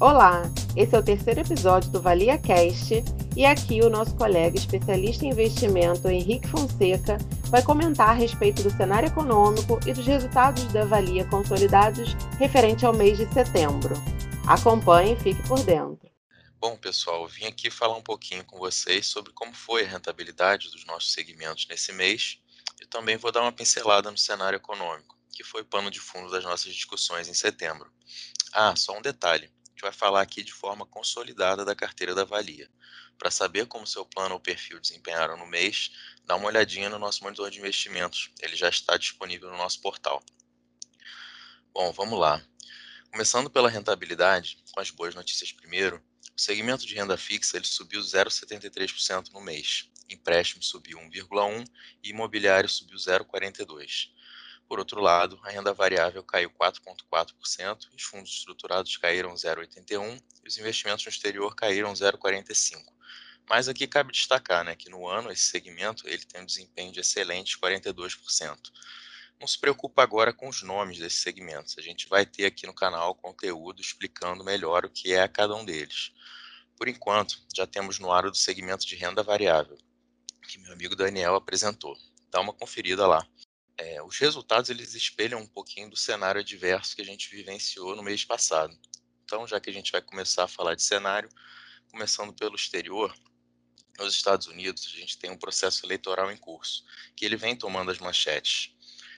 Olá, 0.00 0.44
esse 0.74 0.96
é 0.96 0.98
o 0.98 1.02
terceiro 1.02 1.40
episódio 1.40 1.90
do 1.90 2.00
Valia 2.00 2.38
Cast 2.38 3.04
e 3.36 3.44
aqui 3.44 3.82
o 3.82 3.90
nosso 3.90 4.16
colega 4.16 4.56
especialista 4.56 5.26
em 5.26 5.28
investimento 5.28 6.08
Henrique 6.08 6.48
Fonseca 6.48 7.18
vai 7.50 7.62
comentar 7.62 8.08
a 8.08 8.14
respeito 8.14 8.62
do 8.62 8.70
cenário 8.70 9.08
econômico 9.08 9.78
e 9.86 9.92
dos 9.92 10.06
resultados 10.06 10.64
da 10.72 10.86
Valia 10.86 11.26
consolidados 11.26 12.14
referente 12.38 12.86
ao 12.86 12.94
mês 12.94 13.18
de 13.18 13.30
setembro. 13.30 13.92
Acompanhe 14.48 15.12
e 15.12 15.20
fique 15.20 15.46
por 15.46 15.62
dentro. 15.64 16.10
Bom, 16.58 16.78
pessoal, 16.78 17.28
vim 17.28 17.44
aqui 17.44 17.70
falar 17.70 17.98
um 17.98 18.02
pouquinho 18.02 18.42
com 18.46 18.56
vocês 18.56 19.06
sobre 19.06 19.34
como 19.34 19.52
foi 19.52 19.84
a 19.84 19.86
rentabilidade 19.86 20.70
dos 20.70 20.86
nossos 20.86 21.12
segmentos 21.12 21.66
nesse 21.68 21.92
mês 21.92 22.38
e 22.80 22.86
também 22.86 23.18
vou 23.18 23.30
dar 23.30 23.42
uma 23.42 23.52
pincelada 23.52 24.10
no 24.10 24.16
cenário 24.16 24.56
econômico, 24.56 25.18
que 25.30 25.44
foi 25.44 25.62
pano 25.62 25.90
de 25.90 26.00
fundo 26.00 26.30
das 26.30 26.42
nossas 26.42 26.72
discussões 26.72 27.28
em 27.28 27.34
setembro. 27.34 27.92
Ah, 28.54 28.74
só 28.74 28.96
um 28.96 29.02
detalhe 29.02 29.50
gente 29.80 29.82
vai 29.82 29.92
falar 29.92 30.20
aqui 30.20 30.42
de 30.42 30.52
forma 30.52 30.84
consolidada 30.84 31.64
da 31.64 31.74
carteira 31.74 32.14
da 32.14 32.22
Valia. 32.22 32.70
Para 33.18 33.30
saber 33.30 33.66
como 33.66 33.86
seu 33.86 34.04
plano 34.04 34.34
ou 34.34 34.40
perfil 34.40 34.78
desempenharam 34.78 35.38
no 35.38 35.46
mês, 35.46 35.90
dá 36.26 36.36
uma 36.36 36.48
olhadinha 36.48 36.90
no 36.90 36.98
nosso 36.98 37.24
monitor 37.24 37.50
de 37.50 37.58
investimentos. 37.58 38.30
Ele 38.40 38.54
já 38.54 38.68
está 38.68 38.98
disponível 38.98 39.50
no 39.50 39.56
nosso 39.56 39.80
portal. 39.80 40.22
Bom, 41.72 41.90
vamos 41.92 42.18
lá. 42.18 42.44
Começando 43.10 43.48
pela 43.48 43.70
rentabilidade, 43.70 44.62
com 44.70 44.80
as 44.80 44.90
boas 44.90 45.14
notícias 45.14 45.50
primeiro, 45.50 46.02
o 46.36 46.40
segmento 46.40 46.86
de 46.86 46.94
renda 46.94 47.16
fixa 47.16 47.56
ele 47.56 47.66
subiu 47.66 48.00
0,73% 48.02 49.32
no 49.32 49.40
mês. 49.40 49.88
Empréstimo 50.10 50.62
subiu 50.62 50.98
1,1% 50.98 51.66
e 52.02 52.10
imobiliário 52.10 52.68
subiu 52.68 52.98
0,42%. 52.98 54.10
Por 54.70 54.78
outro 54.78 55.00
lado, 55.00 55.36
a 55.42 55.50
renda 55.50 55.74
variável 55.74 56.22
caiu 56.22 56.48
4,4%, 56.48 57.88
os 57.92 58.02
fundos 58.04 58.30
estruturados 58.30 58.96
caíram 58.96 59.34
0,81% 59.34 60.22
e 60.44 60.48
os 60.48 60.58
investimentos 60.58 61.04
no 61.04 61.10
exterior 61.10 61.56
caíram 61.56 61.92
0,45%. 61.92 62.84
Mas 63.48 63.66
aqui 63.66 63.88
cabe 63.88 64.12
destacar 64.12 64.64
né, 64.64 64.76
que 64.76 64.88
no 64.88 65.08
ano 65.08 65.32
esse 65.32 65.42
segmento 65.42 66.06
ele 66.06 66.24
tem 66.24 66.42
um 66.42 66.46
desempenho 66.46 66.92
de 66.92 67.00
excelente 67.00 67.58
42%. 67.58 68.56
Não 69.40 69.48
se 69.48 69.58
preocupa 69.58 70.04
agora 70.04 70.32
com 70.32 70.48
os 70.48 70.62
nomes 70.62 71.00
desses 71.00 71.20
segmentos. 71.20 71.76
A 71.76 71.82
gente 71.82 72.08
vai 72.08 72.24
ter 72.24 72.46
aqui 72.46 72.64
no 72.64 72.72
canal 72.72 73.12
conteúdo 73.16 73.82
explicando 73.82 74.44
melhor 74.44 74.84
o 74.84 74.90
que 74.90 75.12
é 75.12 75.26
cada 75.26 75.52
um 75.56 75.64
deles. 75.64 76.12
Por 76.76 76.86
enquanto, 76.86 77.42
já 77.52 77.66
temos 77.66 77.98
no 77.98 78.12
ar 78.12 78.24
o 78.24 78.30
do 78.30 78.36
segmento 78.36 78.86
de 78.86 78.94
renda 78.94 79.24
variável, 79.24 79.76
que 80.46 80.58
meu 80.58 80.72
amigo 80.72 80.94
Daniel 80.94 81.34
apresentou. 81.34 81.98
Dá 82.30 82.40
uma 82.40 82.52
conferida 82.52 83.04
lá 83.04 83.26
é, 83.80 84.02
os 84.02 84.18
resultados 84.18 84.68
eles 84.68 84.94
espelham 84.94 85.40
um 85.40 85.46
pouquinho 85.46 85.88
do 85.88 85.96
cenário 85.96 86.42
adverso 86.42 86.94
que 86.94 87.00
a 87.00 87.04
gente 87.04 87.30
vivenciou 87.30 87.96
no 87.96 88.02
mês 88.02 88.22
passado. 88.22 88.78
Então, 89.24 89.46
já 89.46 89.58
que 89.58 89.70
a 89.70 89.72
gente 89.72 89.90
vai 89.90 90.02
começar 90.02 90.44
a 90.44 90.48
falar 90.48 90.74
de 90.74 90.82
cenário, 90.82 91.30
começando 91.90 92.30
pelo 92.34 92.56
exterior, 92.56 93.14
nos 93.98 94.14
Estados 94.14 94.46
Unidos 94.48 94.86
a 94.86 94.98
gente 94.98 95.16
tem 95.16 95.30
um 95.30 95.38
processo 95.38 95.86
eleitoral 95.86 96.30
em 96.30 96.36
curso, 96.36 96.84
que 97.16 97.24
ele 97.24 97.36
vem 97.36 97.56
tomando 97.56 97.90
as 97.90 97.98
manchetes. 97.98 98.70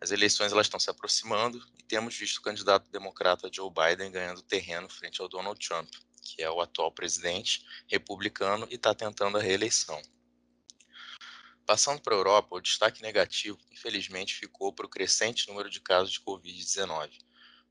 As 0.00 0.12
eleições 0.12 0.52
elas 0.52 0.66
estão 0.66 0.78
se 0.78 0.88
aproximando 0.88 1.60
e 1.76 1.82
temos 1.82 2.16
visto 2.16 2.38
o 2.38 2.42
candidato 2.42 2.88
democrata 2.92 3.50
Joe 3.52 3.70
Biden 3.70 4.12
ganhando 4.12 4.40
terreno 4.42 4.88
frente 4.88 5.20
ao 5.20 5.28
Donald 5.28 5.58
Trump, 5.66 5.92
que 6.22 6.42
é 6.42 6.50
o 6.50 6.60
atual 6.60 6.92
presidente 6.92 7.64
republicano 7.88 8.68
e 8.70 8.76
está 8.76 8.94
tentando 8.94 9.36
a 9.36 9.42
reeleição. 9.42 10.00
Passando 11.66 12.02
para 12.02 12.14
a 12.14 12.18
Europa, 12.18 12.56
o 12.56 12.60
destaque 12.60 13.00
negativo, 13.00 13.58
infelizmente, 13.72 14.34
ficou 14.34 14.70
para 14.70 14.84
o 14.84 14.88
crescente 14.88 15.48
número 15.48 15.70
de 15.70 15.80
casos 15.80 16.12
de 16.12 16.20
Covid-19. 16.20 17.10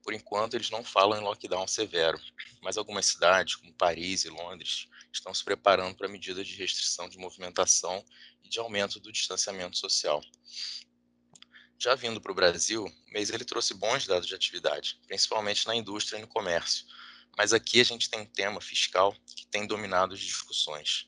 Por 0.01 0.13
enquanto, 0.13 0.55
eles 0.55 0.71
não 0.71 0.83
falam 0.83 1.19
em 1.19 1.23
lockdown 1.23 1.67
severo, 1.67 2.19
mas 2.59 2.75
algumas 2.75 3.05
cidades, 3.05 3.55
como 3.55 3.71
Paris 3.75 4.25
e 4.25 4.29
Londres, 4.29 4.87
estão 5.11 5.31
se 5.31 5.43
preparando 5.43 5.95
para 5.95 6.07
medidas 6.07 6.47
de 6.47 6.55
restrição 6.55 7.07
de 7.07 7.19
movimentação 7.19 8.03
e 8.43 8.49
de 8.49 8.59
aumento 8.59 8.99
do 8.99 9.11
distanciamento 9.11 9.77
social. 9.77 10.23
Já 11.77 11.93
vindo 11.93 12.19
para 12.19 12.31
o 12.31 12.35
Brasil, 12.35 12.85
o 12.85 13.13
mês 13.13 13.29
ele 13.29 13.45
trouxe 13.45 13.75
bons 13.75 14.07
dados 14.07 14.27
de 14.27 14.33
atividade, 14.33 14.99
principalmente 15.05 15.67
na 15.67 15.75
indústria 15.75 16.17
e 16.17 16.21
no 16.21 16.27
comércio. 16.27 16.83
Mas 17.37 17.53
aqui 17.53 17.79
a 17.79 17.85
gente 17.85 18.09
tem 18.09 18.21
um 18.21 18.25
tema 18.25 18.59
fiscal 18.59 19.15
que 19.35 19.45
tem 19.47 19.67
dominado 19.67 20.15
as 20.15 20.19
discussões 20.19 21.07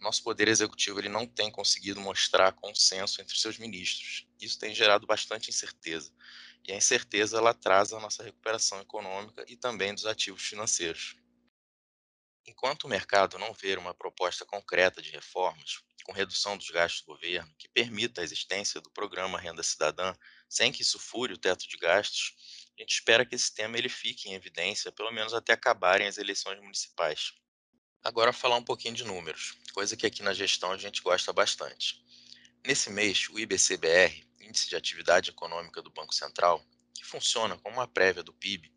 nosso 0.00 0.22
poder 0.22 0.48
executivo 0.48 0.98
ele 0.98 1.08
não 1.08 1.26
tem 1.26 1.50
conseguido 1.50 2.00
mostrar 2.00 2.52
consenso 2.52 3.20
entre 3.20 3.36
seus 3.36 3.58
ministros. 3.58 4.26
Isso 4.40 4.58
tem 4.58 4.74
gerado 4.74 5.06
bastante 5.06 5.50
incerteza. 5.50 6.12
E 6.66 6.72
a 6.72 6.76
incerteza 6.76 7.38
ela 7.38 7.50
atrasa 7.50 7.96
a 7.96 8.00
nossa 8.00 8.22
recuperação 8.22 8.80
econômica 8.80 9.44
e 9.48 9.56
também 9.56 9.94
dos 9.94 10.06
ativos 10.06 10.42
financeiros. 10.42 11.16
Enquanto 12.46 12.84
o 12.84 12.88
mercado 12.88 13.38
não 13.38 13.52
ver 13.52 13.78
uma 13.78 13.94
proposta 13.94 14.44
concreta 14.44 15.00
de 15.00 15.10
reformas, 15.10 15.82
com 16.04 16.12
redução 16.12 16.56
dos 16.56 16.70
gastos 16.70 17.02
do 17.02 17.06
governo, 17.06 17.54
que 17.58 17.68
permita 17.68 18.20
a 18.20 18.24
existência 18.24 18.80
do 18.80 18.90
programa 18.90 19.38
Renda 19.38 19.62
Cidadã, 19.62 20.14
sem 20.48 20.72
que 20.72 20.82
isso 20.82 20.98
fure 20.98 21.34
o 21.34 21.38
teto 21.38 21.68
de 21.68 21.76
gastos, 21.76 22.34
a 22.76 22.82
gente 22.82 22.94
espera 22.94 23.24
que 23.26 23.34
esse 23.34 23.54
tema 23.54 23.78
ele 23.78 23.88
fique 23.88 24.28
em 24.28 24.34
evidência, 24.34 24.90
pelo 24.90 25.12
menos 25.12 25.34
até 25.34 25.52
acabarem 25.52 26.08
as 26.08 26.18
eleições 26.18 26.58
municipais. 26.60 27.32
Agora 28.02 28.32
falar 28.32 28.56
um 28.56 28.64
pouquinho 28.64 28.94
de 28.94 29.04
números, 29.04 29.58
coisa 29.74 29.94
que 29.94 30.06
aqui 30.06 30.22
na 30.22 30.32
gestão 30.32 30.72
a 30.72 30.78
gente 30.78 31.02
gosta 31.02 31.34
bastante. 31.34 32.02
Nesse 32.66 32.88
mês, 32.88 33.28
o 33.28 33.38
IBCBR, 33.38 34.26
Índice 34.40 34.70
de 34.70 34.74
Atividade 34.74 35.28
Econômica 35.28 35.82
do 35.82 35.90
Banco 35.90 36.14
Central, 36.14 36.64
que 36.94 37.04
funciona 37.04 37.58
como 37.58 37.76
uma 37.76 37.86
prévia 37.86 38.22
do 38.22 38.32
PIB, 38.32 38.72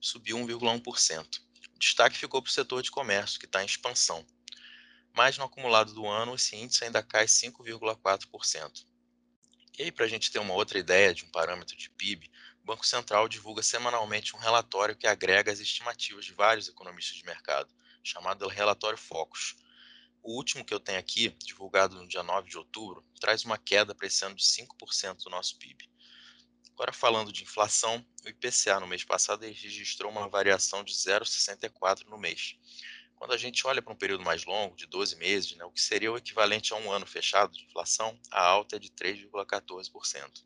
subiu 0.00 0.38
1,1%. 0.38 1.40
O 1.74 1.78
destaque 1.80 2.16
ficou 2.16 2.40
para 2.40 2.50
o 2.50 2.52
setor 2.52 2.80
de 2.80 2.92
comércio, 2.92 3.40
que 3.40 3.46
está 3.46 3.60
em 3.64 3.66
expansão. 3.66 4.24
Mas 5.12 5.36
no 5.36 5.44
acumulado 5.44 5.92
do 5.92 6.06
ano, 6.06 6.36
esse 6.36 6.54
índice 6.54 6.84
ainda 6.84 7.02
cai 7.02 7.26
5,4%. 7.26 8.86
E 9.76 9.82
aí, 9.82 9.90
para 9.90 10.04
a 10.04 10.08
gente 10.08 10.30
ter 10.30 10.38
uma 10.38 10.54
outra 10.54 10.78
ideia 10.78 11.12
de 11.12 11.24
um 11.24 11.30
parâmetro 11.30 11.76
de 11.76 11.90
PIB, 11.90 12.30
o 12.62 12.66
Banco 12.66 12.86
Central 12.86 13.28
divulga 13.28 13.60
semanalmente 13.60 14.36
um 14.36 14.38
relatório 14.38 14.94
que 14.94 15.06
agrega 15.08 15.50
as 15.50 15.58
estimativas 15.58 16.24
de 16.24 16.32
vários 16.32 16.68
economistas 16.68 17.16
de 17.16 17.24
mercado 17.24 17.68
chamado 18.08 18.48
Relatório 18.48 18.98
Focus. 18.98 19.54
O 20.22 20.34
último 20.34 20.64
que 20.64 20.72
eu 20.72 20.80
tenho 20.80 20.98
aqui, 20.98 21.28
divulgado 21.44 21.96
no 21.96 22.08
dia 22.08 22.22
9 22.22 22.48
de 22.48 22.56
outubro, 22.56 23.04
traz 23.20 23.44
uma 23.44 23.58
queda 23.58 23.94
para 23.94 24.06
esse 24.06 24.24
ano 24.24 24.34
de 24.34 24.42
5% 24.42 25.24
do 25.24 25.30
nosso 25.30 25.58
PIB. 25.58 25.88
Agora, 26.72 26.92
falando 26.92 27.32
de 27.32 27.42
inflação, 27.42 28.04
o 28.24 28.28
IPCA 28.28 28.80
no 28.80 28.86
mês 28.86 29.04
passado 29.04 29.42
registrou 29.42 30.10
uma 30.10 30.28
variação 30.28 30.82
de 30.82 30.94
0,64 30.94 32.06
no 32.06 32.16
mês. 32.16 32.56
Quando 33.16 33.32
a 33.32 33.36
gente 33.36 33.66
olha 33.66 33.82
para 33.82 33.92
um 33.92 33.96
período 33.96 34.22
mais 34.22 34.44
longo, 34.44 34.76
de 34.76 34.86
12 34.86 35.16
meses, 35.16 35.56
né, 35.56 35.64
o 35.64 35.72
que 35.72 35.80
seria 35.80 36.10
o 36.10 36.16
equivalente 36.16 36.72
a 36.72 36.76
um 36.76 36.90
ano 36.90 37.04
fechado 37.04 37.52
de 37.52 37.64
inflação, 37.64 38.18
a 38.30 38.40
alta 38.40 38.76
é 38.76 38.78
de 38.78 38.90
3,14%. 38.90 40.44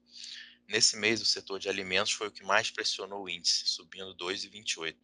Nesse 0.66 0.96
mês, 0.96 1.20
o 1.20 1.26
setor 1.26 1.58
de 1.58 1.68
alimentos 1.68 2.12
foi 2.12 2.28
o 2.28 2.32
que 2.32 2.42
mais 2.42 2.70
pressionou 2.70 3.24
o 3.24 3.28
índice, 3.28 3.66
subindo 3.66 4.16
2,28%. 4.16 4.96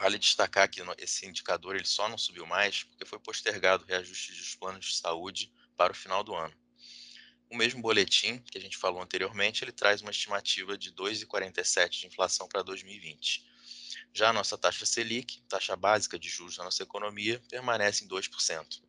Vale 0.00 0.18
destacar 0.18 0.66
que 0.66 0.80
esse 0.96 1.26
indicador 1.26 1.76
ele 1.76 1.84
só 1.84 2.08
não 2.08 2.16
subiu 2.16 2.46
mais 2.46 2.84
porque 2.84 3.04
foi 3.04 3.18
postergado 3.18 3.84
o 3.84 3.86
reajuste 3.86 4.32
dos 4.32 4.54
planos 4.54 4.86
de 4.86 4.96
saúde 4.96 5.52
para 5.76 5.92
o 5.92 5.94
final 5.94 6.24
do 6.24 6.34
ano. 6.34 6.54
O 7.50 7.56
mesmo 7.56 7.82
boletim 7.82 8.38
que 8.50 8.56
a 8.56 8.60
gente 8.60 8.78
falou 8.78 9.02
anteriormente, 9.02 9.62
ele 9.62 9.72
traz 9.72 10.00
uma 10.00 10.10
estimativa 10.10 10.78
de 10.78 10.90
2,47 10.94 12.00
de 12.00 12.06
inflação 12.06 12.48
para 12.48 12.62
2020. 12.62 13.44
Já 14.14 14.30
a 14.30 14.32
nossa 14.32 14.56
taxa 14.56 14.86
Selic, 14.86 15.42
taxa 15.42 15.76
básica 15.76 16.18
de 16.18 16.30
juros 16.30 16.56
da 16.56 16.64
nossa 16.64 16.82
economia, 16.82 17.38
permanece 17.50 18.02
em 18.02 18.08
2%. 18.08 18.82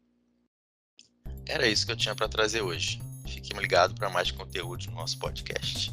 Era 1.46 1.68
isso 1.68 1.86
que 1.86 1.92
eu 1.92 1.98
tinha 1.98 2.16
para 2.16 2.30
trazer 2.30 2.62
hoje. 2.62 3.02
Fique 3.28 3.52
ligado 3.54 3.94
para 3.96 4.10
mais 4.10 4.32
conteúdo 4.32 4.86
no 4.86 4.94
nosso 4.94 5.20
podcast. 5.20 5.92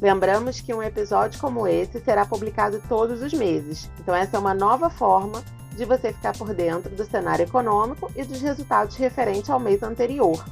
Lembramos 0.00 0.60
que 0.60 0.72
um 0.72 0.82
episódio 0.82 1.38
como 1.38 1.68
esse 1.68 2.00
será 2.00 2.24
publicado 2.24 2.80
todos 2.88 3.20
os 3.20 3.34
meses, 3.34 3.90
então 3.98 4.14
essa 4.14 4.36
é 4.36 4.40
uma 4.40 4.54
nova 4.54 4.88
forma 4.88 5.44
de 5.76 5.84
você 5.84 6.12
ficar 6.12 6.36
por 6.36 6.54
dentro 6.54 6.94
do 6.94 7.04
cenário 7.04 7.44
econômico 7.44 8.10
e 8.16 8.24
dos 8.24 8.40
resultados 8.40 8.96
referentes 8.96 9.50
ao 9.50 9.60
mês 9.60 9.82
anterior. 9.82 10.42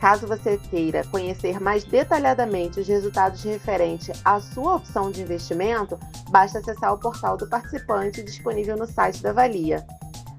Caso 0.00 0.26
você 0.26 0.56
queira 0.56 1.04
conhecer 1.04 1.60
mais 1.60 1.84
detalhadamente 1.84 2.80
os 2.80 2.88
resultados 2.88 3.42
referentes 3.42 4.18
à 4.24 4.40
sua 4.40 4.76
opção 4.76 5.10
de 5.10 5.20
investimento, 5.20 5.98
basta 6.30 6.58
acessar 6.58 6.94
o 6.94 6.98
portal 6.98 7.36
do 7.36 7.46
participante 7.46 8.22
disponível 8.22 8.78
no 8.78 8.86
site 8.86 9.22
da 9.22 9.30
Valia. 9.30 9.84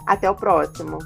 Até 0.08 0.30
o 0.30 0.36
próximo! 0.36 0.98